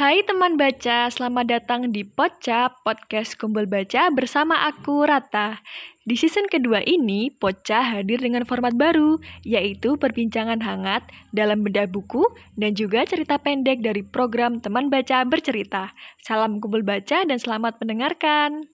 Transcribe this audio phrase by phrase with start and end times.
[0.00, 5.60] Hai teman baca, selamat datang di Poca, podcast kumpul baca bersama aku, Rata.
[6.08, 11.04] Di season kedua ini, Poca hadir dengan format baru, yaitu perbincangan hangat
[11.36, 12.24] dalam bedah buku
[12.56, 15.92] dan juga cerita pendek dari program Teman Baca Bercerita.
[16.24, 18.72] Salam kumpul baca dan selamat mendengarkan.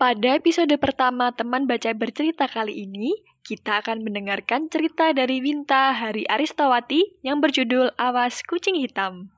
[0.00, 3.12] Pada episode pertama teman baca bercerita kali ini,
[3.44, 9.28] kita akan mendengarkan cerita dari Winta Hari Aristawati yang berjudul Awas Kucing Hitam.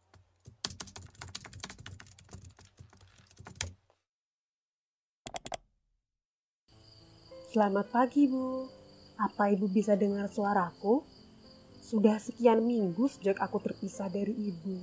[7.51, 8.71] Selamat pagi, Bu.
[9.19, 11.03] Apa Ibu bisa dengar suaraku?
[11.83, 14.79] Sudah sekian minggu sejak aku terpisah dari Ibu.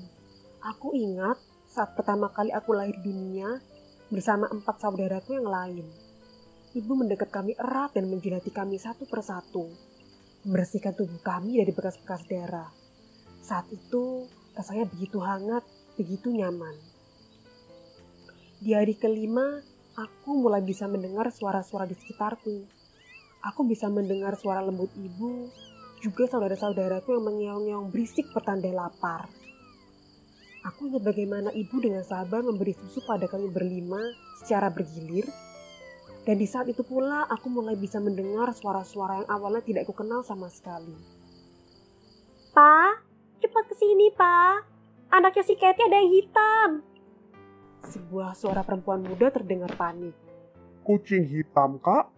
[0.76, 1.40] Aku ingat
[1.72, 3.64] saat pertama kali aku lahir dunia,
[4.10, 5.86] bersama empat saudaraku yang lain.
[6.74, 9.70] Ibu mendekat kami erat dan menjilati kami satu persatu,
[10.46, 12.70] membersihkan tubuh kami dari bekas-bekas darah.
[13.42, 15.66] Saat itu, rasanya begitu hangat,
[15.98, 16.78] begitu nyaman.
[18.60, 19.62] Di hari kelima,
[19.98, 22.66] aku mulai bisa mendengar suara-suara di sekitarku.
[23.40, 25.48] Aku bisa mendengar suara lembut ibu,
[26.04, 29.39] juga saudara-saudaraku yang mengeong-ngeong berisik petanda lapar.
[30.68, 34.00] Aku ingat bagaimana ibu dengan sabar memberi susu pada kami berlima
[34.44, 35.24] secara bergilir.
[36.28, 40.20] Dan di saat itu pula aku mulai bisa mendengar suara-suara yang awalnya tidak aku kenal
[40.20, 40.92] sama sekali.
[42.52, 42.92] Pa,
[43.40, 44.60] cepat ke sini, Pa.
[45.10, 46.70] Anaknya si Katie ada yang hitam.
[47.88, 50.14] Sebuah suara perempuan muda terdengar panik.
[50.84, 52.12] Kucing hitam, Kak?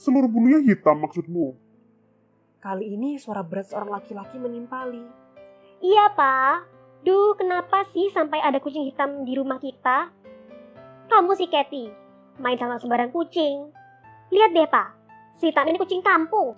[0.00, 1.54] Seluruh bulunya hitam maksudmu?
[2.58, 5.04] Kali ini suara berat seorang laki-laki menimpali.
[5.84, 6.64] Iya, Pa.
[7.00, 10.12] Duh, kenapa sih sampai ada kucing hitam di rumah kita?
[11.08, 11.88] Kamu sih, Kathy,
[12.36, 13.72] main sama sembarang kucing.
[14.28, 14.88] Lihat deh, Pak.
[15.40, 16.52] Si hitam ini kucing kampung.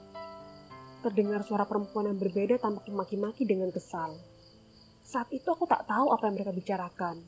[1.06, 4.19] Terdengar suara perempuan yang berbeda tampak memaki-maki dengan kesal.
[5.03, 7.22] Saat itu aku tak tahu apa yang mereka bicarakan.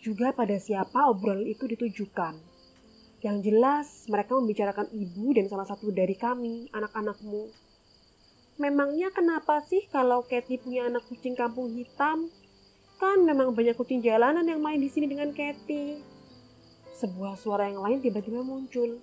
[0.00, 2.36] Juga pada siapa obrolan itu ditujukan.
[3.20, 7.50] Yang jelas, mereka membicarakan ibu dan salah satu dari kami, anak-anakmu.
[8.62, 12.30] Memangnya kenapa sih kalau Kathy punya anak kucing kampung hitam?
[12.98, 16.02] Kan memang banyak kucing jalanan yang main di sini dengan Kathy.
[16.98, 18.98] Sebuah suara yang lain tiba-tiba muncul.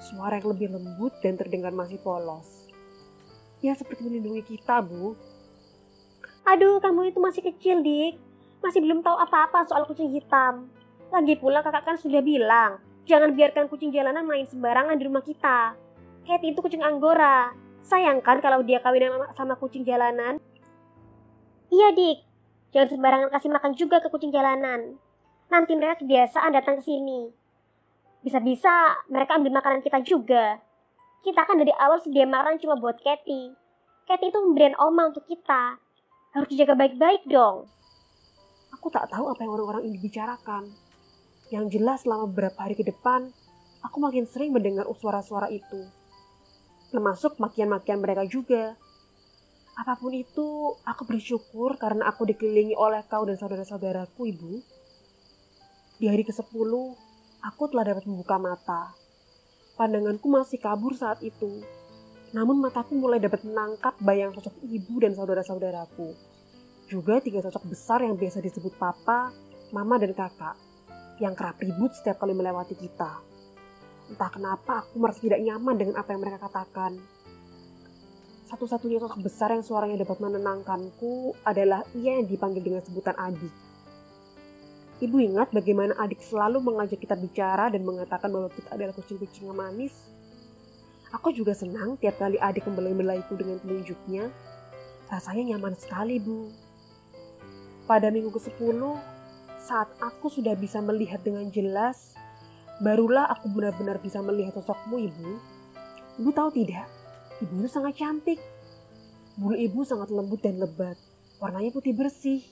[0.00, 2.72] Suara yang lebih lembut dan terdengar masih polos.
[3.60, 5.12] Ya seperti melindungi kita, Bu.
[6.48, 8.16] Aduh, kamu itu masih kecil, Dik.
[8.64, 10.72] Masih belum tahu apa-apa soal kucing hitam.
[11.12, 15.76] Lagi pula kakak kan sudah bilang, jangan biarkan kucing jalanan main sembarangan di rumah kita.
[16.24, 17.52] Kathy itu kucing anggora.
[17.84, 19.04] Sayang kan kalau dia kawin
[19.36, 20.40] sama kucing jalanan?
[21.68, 22.27] Iya, Dik.
[22.72, 25.00] Jangan sembarangan kasih makan juga ke kucing jalanan.
[25.48, 27.32] Nanti mereka kebiasaan datang ke sini.
[28.20, 30.60] Bisa-bisa mereka ambil makanan kita juga.
[31.24, 33.56] Kita kan dari awal sedia makan cuma buat Kathy.
[34.04, 35.80] Kathy itu pemberian oma untuk kita.
[36.36, 37.64] Harus dijaga baik-baik dong.
[38.76, 40.68] Aku tak tahu apa yang orang-orang ini bicarakan.
[41.48, 43.32] Yang jelas selama beberapa hari ke depan,
[43.80, 45.88] aku makin sering mendengar suara-suara itu.
[46.92, 48.76] Termasuk makian-makian mereka juga.
[49.78, 54.52] Apa pun itu, aku bersyukur karena aku dikelilingi oleh kau dan saudara-saudaraku, Ibu.
[56.02, 56.70] Di hari ke-10,
[57.46, 58.90] aku telah dapat membuka mata.
[59.78, 61.62] Pandanganku masih kabur saat itu.
[62.34, 66.10] Namun mataku mulai dapat menangkap bayang sosok ibu dan saudara-saudaraku.
[66.90, 69.30] Juga tiga sosok besar yang biasa disebut papa,
[69.70, 70.58] mama, dan kakak.
[71.22, 73.22] Yang kerap ribut setiap kali melewati kita.
[74.10, 76.98] Entah kenapa aku merasa tidak nyaman dengan apa yang mereka katakan
[78.48, 83.52] satu-satunya sosok besar yang suaranya dapat menenangkanku adalah ia yang dipanggil dengan sebutan adik.
[84.98, 89.54] Ibu ingat bagaimana adik selalu mengajak kita bicara dan mengatakan bahwa kita adalah kucing-kucing yang
[89.54, 89.94] manis.
[91.12, 94.32] Aku juga senang tiap kali adik membelai-belaiku dengan telunjuknya.
[95.12, 96.48] Rasanya nyaman sekali, Bu.
[97.84, 98.80] Pada minggu ke-10,
[99.60, 102.16] saat aku sudah bisa melihat dengan jelas,
[102.80, 105.30] barulah aku benar-benar bisa melihat sosokmu, Ibu.
[106.20, 106.97] Ibu tahu tidak?
[107.38, 108.42] Ibu itu sangat cantik.
[109.38, 110.98] Bulu ibu sangat lembut dan lebat.
[111.38, 112.42] Warnanya putih bersih.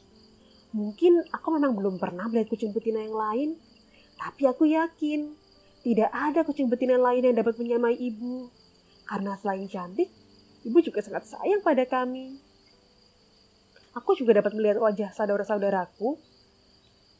[0.70, 3.48] Mungkin aku memang belum pernah melihat kucing betina yang lain,
[4.14, 5.34] tapi aku yakin
[5.82, 8.50] tidak ada kucing betina lain yang dapat menyamai ibu.
[9.06, 10.10] Karena selain cantik,
[10.66, 12.38] ibu juga sangat sayang pada kami.
[13.94, 16.20] Aku juga dapat melihat wajah saudara-saudaraku.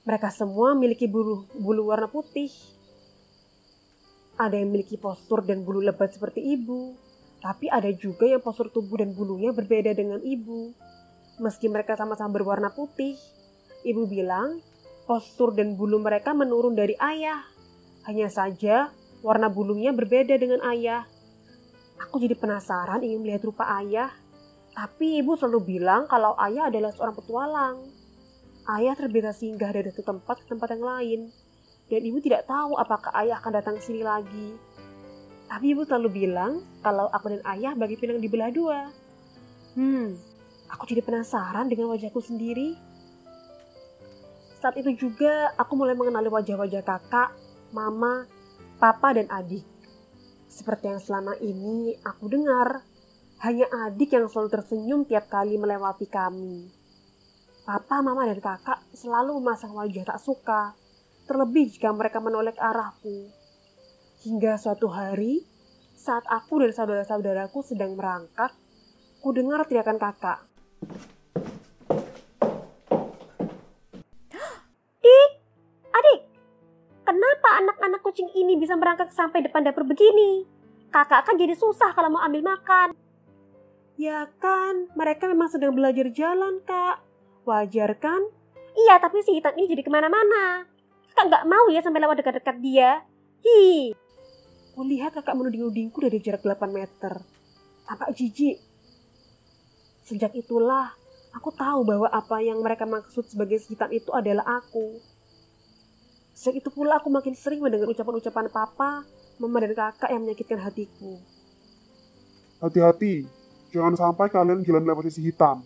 [0.07, 2.53] Mereka semua memiliki bulu, bulu warna putih.
[4.37, 6.93] Ada yang memiliki postur dan bulu lebat seperti ibu,
[7.47, 10.75] Tapi ada juga yang postur tubuh dan bulunya berbeda dengan ibu.
[11.39, 13.15] Meski mereka sama-sama berwarna putih,
[13.87, 14.59] ibu bilang
[15.07, 17.47] postur dan bulu mereka menurun dari ayah.
[18.11, 18.91] Hanya saja
[19.23, 21.07] warna bulunya berbeda dengan ayah.
[22.03, 24.11] Aku jadi penasaran ingin melihat rupa ayah.
[24.75, 27.77] Tapi ibu selalu bilang kalau ayah adalah seorang petualang.
[28.67, 31.21] Ayah terbiasa singgah dari satu tempat ke tempat yang lain.
[31.87, 34.66] Dan ibu tidak tahu apakah ayah akan datang ke sini lagi.
[35.47, 38.91] Tapi ibu selalu bilang kalau aku dan ayah bagi pinang di belah dua.
[39.79, 40.19] Hmm,
[40.67, 42.75] aku jadi penasaran dengan wajahku sendiri.
[44.59, 47.31] Saat itu juga aku mulai mengenali wajah-wajah kakak,
[47.71, 48.27] mama,
[48.83, 49.63] papa, dan adik.
[50.51, 52.83] Seperti yang selama ini aku dengar,
[53.45, 56.73] hanya adik yang selalu tersenyum tiap kali melewati kami.
[57.63, 60.73] Papa, mama, dan kakak selalu memasang wajah tak suka,
[61.29, 63.29] terlebih jika mereka menoleh arahku.
[64.27, 65.47] Hingga suatu hari,
[65.95, 68.51] saat aku dan saudara-saudaraku sedang merangkak,
[69.23, 70.43] ku dengar teriakan kakak.
[74.99, 75.31] Dik,
[76.03, 76.21] adik,
[77.07, 80.43] kenapa anak-anak kucing ini bisa merangkak sampai depan dapur begini?
[80.91, 82.99] Kakak kan jadi susah kalau mau ambil makan.
[83.95, 86.99] Ya kan, mereka memang sedang belajar jalan, Kak.
[87.47, 88.27] Wajar kan?
[88.75, 90.67] Iya, tapi si hitam ini jadi ke mana-mana.
[91.15, 93.07] Kakak nggak mau ya sampai lewat dekat-dekat dia.
[93.47, 93.95] Hi,
[94.77, 97.17] Kulihat kakak menuding-nudingku dari jarak 8 meter.
[97.89, 98.61] Tampak jijik.
[100.05, 100.93] Sejak itulah,
[101.33, 105.01] aku tahu bahwa apa yang mereka maksud sebagai si hitam itu adalah aku.
[106.37, 109.09] Sejak itu pula aku makin sering mendengar ucapan-ucapan papa,
[109.41, 111.25] mama dan kakak yang menyakitkan hatiku.
[112.61, 113.25] Hati-hati,
[113.73, 115.65] jangan sampai kalian jalan lewat sisi hitam.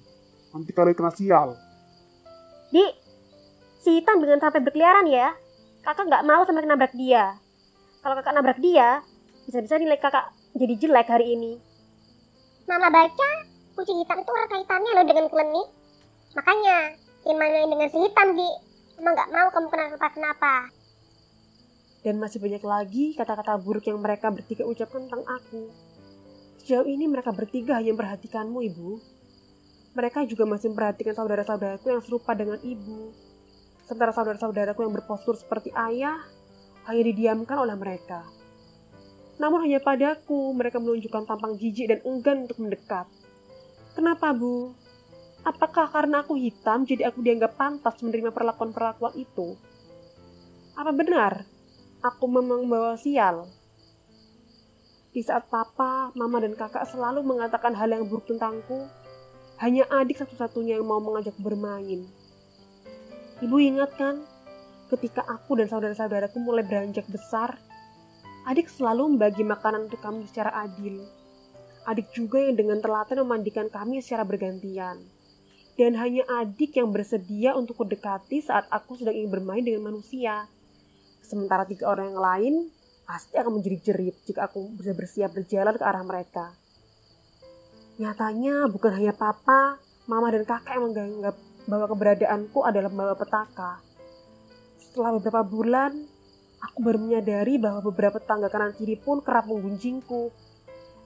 [0.54, 1.58] Nanti kalian kena sial.
[2.70, 2.94] Dik,
[3.82, 5.34] si hitam dengan sampai berkeliaran ya.
[5.82, 7.42] Kakak nggak mau sampai nabrak dia.
[8.00, 9.04] Kalau kakak nabrak dia,
[9.44, 11.60] bisa-bisa nilai kakak jadi jelek hari ini.
[12.64, 13.30] Mama baca,
[13.76, 15.68] kucing hitam itu ada kaitannya loh dengan klinik.
[16.32, 16.78] Makanya,
[17.28, 18.50] gimana dengan si hitam, Di?
[18.96, 20.54] Mama nggak mau kamu kenapa-kenapa.
[22.00, 25.68] Dan masih banyak lagi kata-kata buruk yang mereka bertiga ucapkan tentang aku.
[26.64, 28.90] Sejauh ini mereka bertiga hanya memperhatikanmu, Ibu.
[29.92, 33.10] Mereka juga masih memperhatikan saudara-saudaraku yang serupa dengan ibu.
[33.84, 36.22] Sementara saudara-saudaraku yang berpostur seperti ayah
[36.88, 38.24] hanya didiamkan oleh mereka.
[39.40, 43.08] Namun hanya padaku mereka menunjukkan tampang jijik dan enggan untuk mendekat.
[43.96, 44.76] Kenapa, Bu?
[45.40, 49.56] Apakah karena aku hitam jadi aku dianggap pantas menerima perlakuan-perlakuan itu?
[50.76, 51.48] Apa benar
[52.04, 53.48] aku memang membawa sial?
[55.10, 58.86] Di saat papa, mama, dan kakak selalu mengatakan hal yang buruk tentangku,
[59.58, 62.06] hanya adik satu-satunya yang mau mengajak bermain.
[63.42, 64.22] Ibu ingat kan,
[64.90, 67.54] ketika aku dan saudara-saudaraku mulai beranjak besar,
[68.50, 71.06] adik selalu membagi makanan untuk kami secara adil.
[71.86, 75.00] Adik juga yang dengan telaten memandikan kami secara bergantian.
[75.78, 80.44] Dan hanya adik yang bersedia untuk kudekati saat aku sedang ingin bermain dengan manusia.
[81.24, 82.54] Sementara tiga orang yang lain
[83.08, 86.52] pasti akan menjadi jerit jika aku bisa bersiap berjalan ke arah mereka.
[87.96, 91.36] Nyatanya bukan hanya papa, mama dan kakak yang menganggap
[91.68, 93.89] bahwa keberadaanku adalah membawa petaka.
[94.90, 95.94] Setelah beberapa bulan,
[96.58, 100.34] aku baru menyadari bahwa beberapa tangga kanan kiri pun kerap menggunjingku.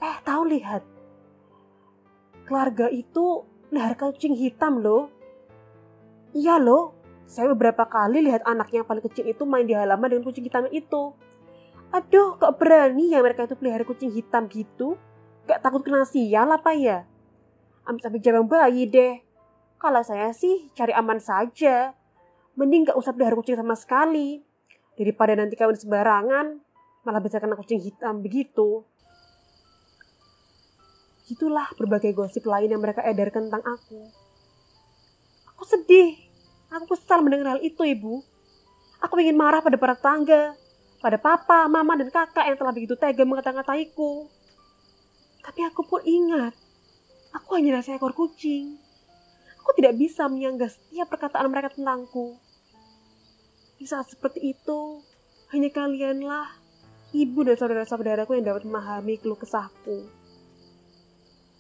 [0.01, 0.81] Eh, tahu lihat.
[2.49, 5.13] Keluarga itu melihara kucing hitam loh.
[6.33, 6.97] Iya loh,
[7.29, 10.65] saya beberapa kali lihat anaknya yang paling kecil itu main di halaman dengan kucing hitam
[10.73, 11.13] itu.
[11.93, 14.97] Aduh, kok berani ya mereka itu pelihara kucing hitam gitu?
[15.45, 17.05] Gak takut kena sial apa ya?
[17.85, 19.21] Amit-amit jabang bayi deh.
[19.77, 21.93] Kalau saya sih cari aman saja.
[22.55, 24.43] Mending gak usah pelihara kucing sama sekali.
[24.95, 26.47] Daripada nanti kawin sembarangan,
[27.03, 28.87] malah bisa kena kucing hitam begitu.
[31.27, 34.07] Itulah berbagai gosip lain yang mereka edarkan tentang aku.
[35.57, 36.15] Aku sedih.
[36.71, 38.23] Aku kesal mendengar hal itu, Ibu.
[39.03, 40.55] Aku ingin marah pada para tangga,
[41.03, 44.31] pada papa, mama, dan kakak yang telah begitu tega mengata-ngataiku.
[45.45, 46.57] Tapi aku pun ingat,
[47.37, 48.81] aku hanya seekor kucing.
[49.61, 52.37] Aku tidak bisa menyanggah setiap perkataan mereka tentangku.
[53.85, 55.05] Di saat seperti itu,
[55.53, 56.57] hanya kalianlah,
[57.13, 60.09] ibu dan saudara-saudaraku yang dapat memahami keluh kesahku.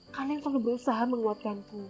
[0.09, 1.85] Kalian selalu berusaha menguatkanku.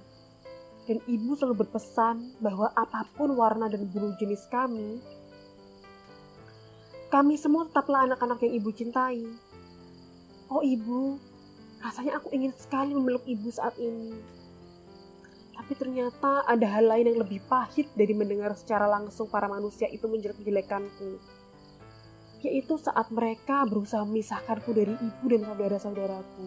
[0.90, 4.98] Dan ibu selalu berpesan bahwa apa pun warna dan bulu jenis kami,
[7.14, 9.22] kami semua tetaplah anak-anak yang ibu cintai.
[10.50, 11.14] Oh ibu,
[11.78, 14.18] rasanya aku ingin sekali memeluk ibu saat ini.
[15.54, 20.10] Tapi ternyata ada hal lain yang lebih pahit dari mendengar secara langsung para manusia itu
[20.10, 21.22] menjelek jelekanku.
[22.42, 26.46] Yaitu saat mereka berusaha memisahkanku dari ibu dan saudara-saudaraku.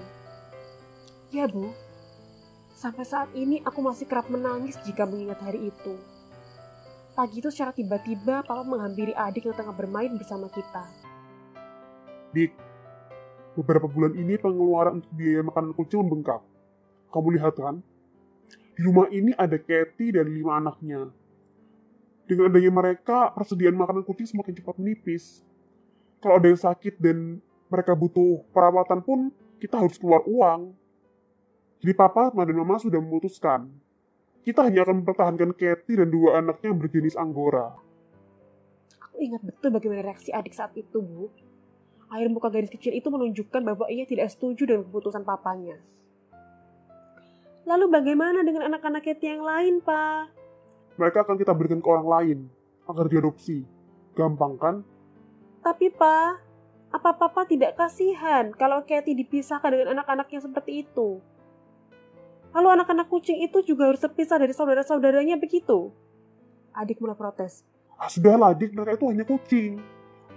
[1.32, 1.72] Ya, Bu.
[2.78, 5.98] Sampai saat ini aku masih kerap menangis jika mengingat hari itu.
[7.18, 10.86] Pagi itu secara tiba-tiba papa menghampiri adik yang tengah bermain bersama kita.
[12.38, 12.54] Dik,
[13.58, 16.46] beberapa bulan ini pengeluaran untuk biaya makanan kucing membengkak.
[17.10, 17.82] Kamu lihat kan?
[18.78, 21.10] Di rumah ini ada Kathy dan lima anaknya.
[22.28, 25.42] Dengan adanya mereka, persediaan makanan kucing semakin cepat menipis.
[26.20, 27.40] Kalau ada yang sakit dan
[27.72, 29.20] mereka butuh perawatan pun,
[29.58, 30.76] kita harus keluar uang.
[31.82, 33.70] Jadi papa dan mama sudah memutuskan.
[34.44, 37.76] Kita hanya akan mempertahankan Kathy dan dua anaknya yang berjenis Anggora.
[39.10, 41.28] Aku ingat betul bagaimana reaksi adik saat itu, Bu.
[42.08, 45.76] Air muka gadis kecil itu menunjukkan bahwa ia tidak setuju dengan keputusan papanya.
[47.68, 50.32] Lalu bagaimana dengan anak-anak Kathy yang lain, Pak?
[50.96, 52.38] Mereka akan kita berikan ke orang lain,
[52.88, 53.68] agar diadopsi.
[54.16, 54.76] Gampang kan?
[55.60, 56.40] Tapi, Pak,
[56.96, 61.20] apa Papa tidak kasihan kalau Kathy dipisahkan dengan anak-anaknya seperti itu?
[62.56, 65.92] Lalu anak-anak kucing itu juga harus terpisah dari saudara-saudaranya begitu?
[66.72, 67.68] Adik mulai protes.
[68.00, 69.84] Ah, sudahlah, dik, mereka itu hanya kucing.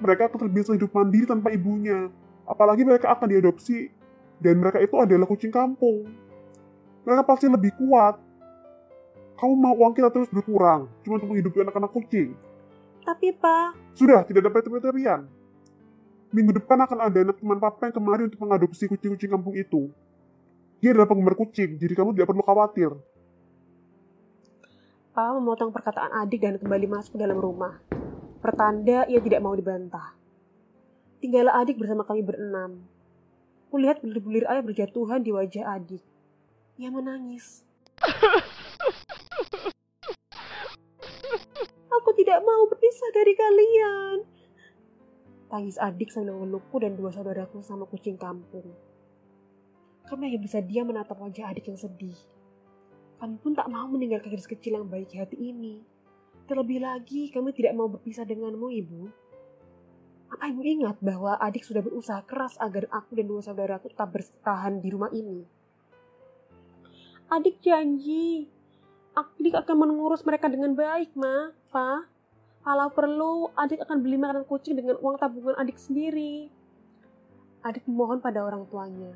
[0.02, 2.10] Mereka akan terbiasa hidup mandiri tanpa ibunya.
[2.42, 3.94] Apalagi mereka akan diadopsi.
[4.42, 6.10] Dan mereka itu adalah kucing kampung.
[7.04, 8.20] Mereka pasti lebih kuat.
[9.40, 12.36] Kamu mau uang kita terus berkurang, cuma untuk menghidupi anak-anak kucing.
[13.00, 15.24] Tapi, Pak, Sudah, tidak ada tepi-tepian.
[16.30, 19.88] Minggu depan akan ada anak teman papa yang kemarin untuk mengadopsi kucing-kucing kampung itu.
[20.84, 22.92] Dia adalah penggemar kucing, jadi kamu tidak perlu khawatir.
[25.16, 27.80] Papa memotong perkataan adik dan kembali masuk ke dalam rumah.
[28.40, 30.16] Pertanda ia tidak mau dibantah.
[31.20, 32.80] Tinggallah adik bersama kami berenam.
[33.68, 36.00] Kulihat bulir-bulir air berjatuhan di wajah adik.
[36.80, 37.60] Ia menangis.
[42.00, 44.24] Aku tidak mau berpisah dari kalian.
[45.52, 48.72] Tangis adik sambil memelukku dan dua saudaraku sama kucing kampung.
[50.08, 52.16] Kami hanya bisa diam menatap wajah adik yang sedih.
[53.20, 55.84] Kami pun tak mau meninggalkan gadis kecil yang baik hati ini.
[56.48, 59.00] Terlebih lagi, kami tidak mau berpisah denganmu, Ibu.
[60.32, 64.80] Apa Ibu ingat bahwa adik sudah berusaha keras agar aku dan dua saudaraku tetap bertahan
[64.80, 65.59] di rumah ini?
[67.30, 68.50] Adik janji,
[69.14, 72.02] adik akan mengurus mereka dengan baik, Ma, Pa.
[72.66, 76.50] Kalau perlu, adik akan beli makanan kucing dengan uang tabungan adik sendiri.
[77.62, 79.14] Adik memohon pada orang tuanya.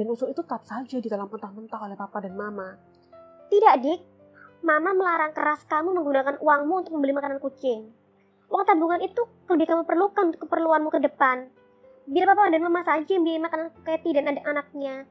[0.00, 2.80] Dan usul itu tetap saja ditelan mentah-mentah oleh papa dan mama.
[3.52, 4.00] Tidak, Dik.
[4.64, 7.92] Mama melarang keras kamu menggunakan uangmu untuk membeli makanan kucing.
[8.48, 11.52] Uang tabungan itu lebih kamu perlukan untuk keperluanmu ke depan.
[12.08, 15.04] Biar papa dan mama saja yang beli makanan Katy dan adik-anaknya.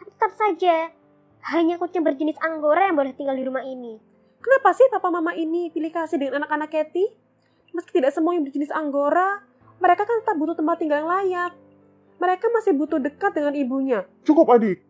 [0.00, 0.88] Kan tetap saja,
[1.42, 4.00] hanya kucing berjenis Anggora yang boleh tinggal di rumah ini.
[4.40, 7.06] Kenapa sih papa mama ini pilih kasih dengan anak-anak Kathy?
[7.74, 9.42] Meski tidak semua yang berjenis Anggora,
[9.76, 11.52] mereka kan tetap butuh tempat tinggal yang layak.
[12.16, 14.08] Mereka masih butuh dekat dengan ibunya.
[14.24, 14.80] Cukup adik.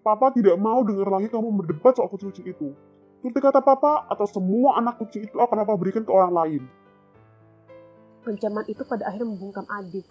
[0.00, 2.72] Papa tidak mau dengar lagi kamu berdebat soal kucing-kucing itu.
[3.22, 6.62] Seperti kata papa, atau semua anak kucing itu akan papa berikan ke orang lain.
[8.26, 10.02] Ancaman itu pada akhirnya membungkam adik.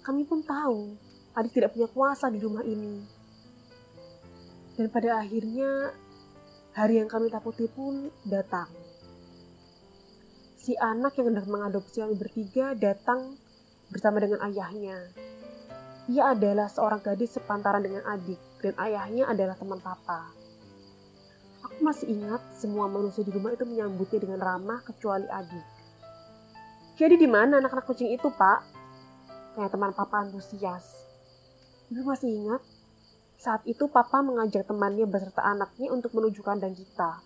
[0.00, 0.96] Kami pun tahu,
[1.36, 3.04] adik tidak punya kuasa di rumah ini.
[4.74, 5.94] Dan pada akhirnya,
[6.74, 8.66] hari yang kami takuti pun datang.
[10.58, 13.38] Si anak yang hendak mengadopsi kami bertiga datang
[13.92, 15.12] bersama dengan ayahnya.
[16.10, 20.32] Ia adalah seorang gadis sepantaran dengan adik, dan ayahnya adalah teman papa.
[21.64, 25.66] Aku masih ingat semua manusia di rumah itu menyambutnya dengan ramah kecuali adik.
[26.98, 28.60] Jadi di mana anak-anak kucing itu, Pak?
[29.56, 31.06] Kayak teman papa antusias.
[31.88, 32.73] Ibu masih ingat?
[33.38, 37.20] Saat itu papa mengajak temannya beserta anaknya untuk menuju kandang kita.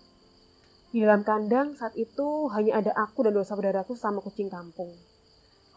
[0.89, 4.89] Di dalam kandang saat itu hanya ada aku dan dua saudaraku sama kucing kampung.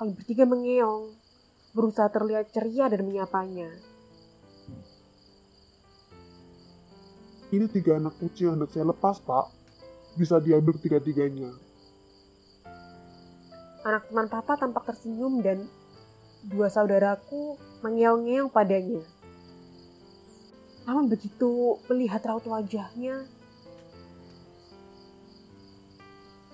[0.00, 1.12] Kami bertiga mengeong,
[1.76, 3.68] berusaha terlihat ceria dan menyapanya.
[7.52, 9.52] Ini tiga anak kucing yang hendak saya lepas, Pak.
[10.16, 11.52] Bisa diambil tiga-tiganya.
[13.84, 15.68] Anak teman papa tampak tersenyum dan
[16.48, 19.04] dua saudaraku mengeong-ngeong padanya.
[20.82, 23.26] Namun begitu melihat raut wajahnya,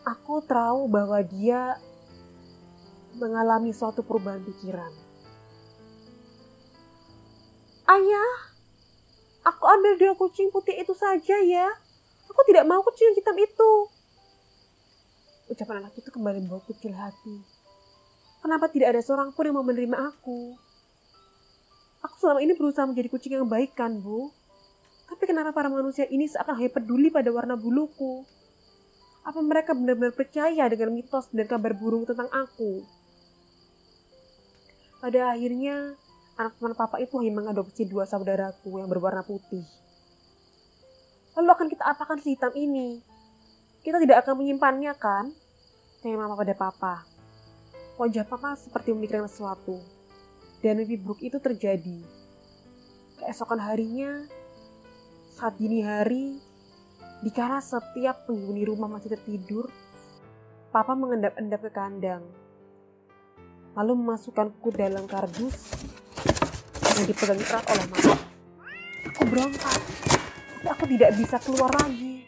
[0.05, 1.81] aku tahu bahwa dia
[3.17, 4.93] mengalami suatu perubahan pikiran.
[7.89, 8.33] Ayah,
[9.49, 11.73] aku ambil dua kucing putih itu saja ya.
[12.29, 13.73] Aku tidak mau kucing hitam itu.
[15.49, 17.41] Ucapan anak itu kembali membawa kecil hati.
[18.45, 20.68] Kenapa tidak ada seorang pun yang mau menerima aku?
[22.09, 24.33] Aku selama ini berusaha menjadi kucing yang baik kan, Bu?
[25.09, 28.25] Tapi kenapa para manusia ini seakan hanya peduli pada warna buluku?
[29.29, 32.81] Apa mereka benar-benar percaya dengan mitos dan kabar burung tentang aku?
[35.05, 36.01] Pada akhirnya,
[36.41, 39.65] anak teman papa itu hanya mengadopsi dua saudaraku yang berwarna putih.
[41.37, 43.05] Lalu akan kita apakan si hitam ini?
[43.85, 45.31] Kita tidak akan menyimpannya kan?
[46.01, 46.95] Tanya mama pada papa.
[48.01, 49.98] Wajah papa seperti memikirkan sesuatu.
[50.59, 52.03] Dan mimpi buruk itu terjadi.
[53.23, 54.27] Keesokan harinya,
[55.39, 56.39] saat dini hari,
[57.23, 59.71] dikala setiap penghuni rumah masih tertidur,
[60.75, 62.27] papa mengendap-endap ke kandang.
[63.79, 65.79] Lalu memasukkanku dalam kardus
[66.99, 68.15] yang dipegang erat oleh mama.
[69.15, 69.79] Aku berontak,
[70.59, 72.27] tapi aku tidak bisa keluar lagi.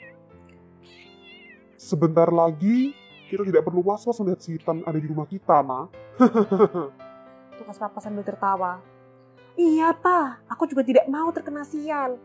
[1.74, 2.94] Sebentar lagi,
[3.26, 5.90] kita tidak perlu was-was melihat si hitam ada di rumah kita, Ma.
[7.60, 8.80] Tukas papa sambil tertawa.
[9.52, 10.48] Iya, Pak.
[10.48, 12.16] Aku juga tidak mau terkena sial.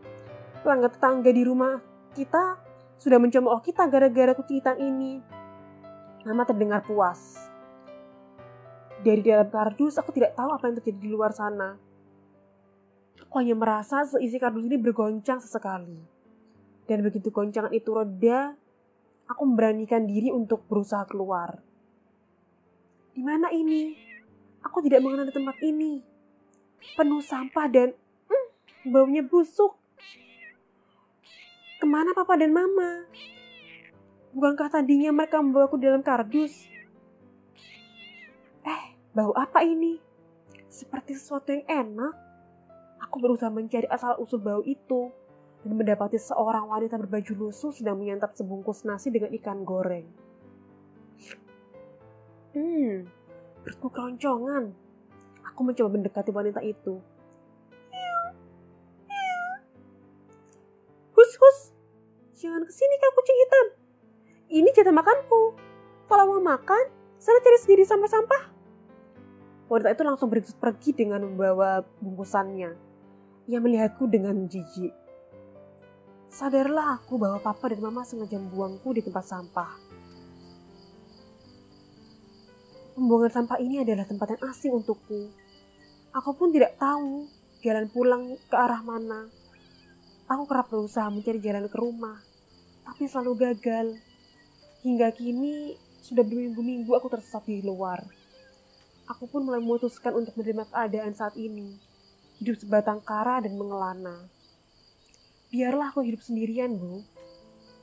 [0.56, 1.76] Tetangga tetangga di rumah
[2.16, 2.56] kita
[2.96, 5.20] sudah mencemooh kita gara-gara kucing hitam ini.
[6.24, 7.52] Mama terdengar puas.
[9.04, 11.76] Dari dalam kardus, aku tidak tahu apa yang terjadi di luar sana.
[13.20, 16.00] Aku hanya merasa seisi kardus ini bergoncang sesekali.
[16.88, 18.56] Dan begitu goncangan itu reda,
[19.28, 21.60] aku memberanikan diri untuk berusaha keluar.
[23.12, 24.15] Di mana ini?
[24.66, 26.02] Aku tidak mengenal tempat ini.
[26.98, 27.94] Penuh sampah dan
[28.26, 28.46] hmm,
[28.90, 29.78] baunya busuk.
[31.78, 33.06] Ke mana papa dan mama?
[34.34, 36.66] Bukankah tadinya mereka membawaku dalam kardus?
[38.66, 38.82] Eh,
[39.14, 40.02] bau apa ini?
[40.66, 42.14] Seperti sesuatu yang enak.
[43.06, 45.14] Aku berusaha mencari asal-usul bau itu
[45.62, 50.06] dan mendapati seorang wanita berbaju lusuh sedang menyantap sebungkus nasi dengan ikan goreng.
[52.56, 53.08] Hmm,
[53.66, 54.70] perutku keroncongan.
[55.50, 57.02] Aku mencoba mendekati wanita itu.
[61.18, 61.58] Hus, hus.
[62.38, 63.66] Jangan ke sini kau kucing hitam.
[64.46, 65.58] Ini jatah makanku.
[66.06, 66.86] Kalau mau makan,
[67.18, 68.54] sana cari sendiri sampah-sampah.
[69.66, 72.70] Wanita itu langsung beringus pergi dengan membawa bungkusannya.
[73.50, 74.94] Ia melihatku dengan jijik.
[76.30, 79.85] Sadarlah aku bahwa papa dan mama sengaja membuangku di tempat sampah.
[82.96, 85.28] Pembuangan sampah ini adalah tempat yang asing untukku.
[86.16, 87.28] Aku pun tidak tahu
[87.60, 89.28] jalan pulang ke arah mana.
[90.32, 92.16] Aku kerap berusaha mencari jalan ke rumah,
[92.88, 94.00] tapi selalu gagal.
[94.80, 98.00] Hingga kini sudah berminggu-minggu aku tersesat di luar.
[99.12, 101.76] Aku pun mulai memutuskan untuk menerima keadaan saat ini.
[102.40, 104.24] Hidup sebatang kara dan mengelana.
[105.52, 107.04] Biarlah aku hidup sendirian, Bu.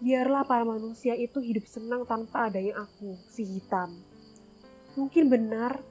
[0.01, 3.93] Biarlah para manusia itu hidup senang tanpa adanya aku, si hitam.
[4.93, 5.81] Mungkin benar,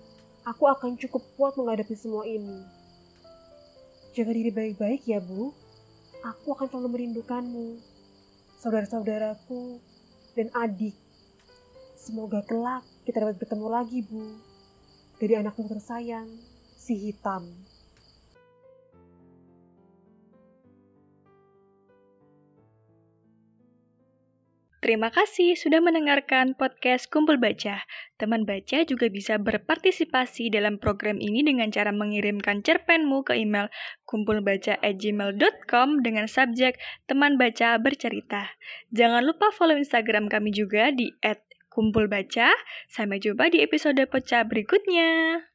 [0.46, 2.62] aku akan cukup kuat menghadapi semua ini.
[4.14, 5.50] Jaga diri baik-baik ya, Bu.
[6.22, 7.82] Aku akan selalu merindukanmu,
[8.62, 9.82] saudara-saudaraku,
[10.38, 10.94] dan adik.
[11.98, 14.38] Semoga kelak kita dapat bertemu lagi, Bu.
[15.18, 16.30] Dari anakmu tersayang,
[16.78, 17.50] si hitam.
[24.82, 27.86] Terima kasih sudah mendengarkan podcast Kumpul Baca.
[28.18, 33.70] Teman baca juga bisa berpartisipasi dalam program ini dengan cara mengirimkan cerpenmu ke email
[34.10, 38.58] kumpulbaca@gmail.com dengan subjek teman baca bercerita.
[38.90, 41.14] Jangan lupa follow Instagram kami juga di
[41.70, 42.50] @kumpulbaca.
[42.90, 45.46] Sampai jumpa di episode pecah berikutnya.